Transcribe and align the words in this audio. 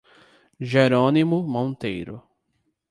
Jerônimo 0.59 1.43
Monteiro 1.43 2.23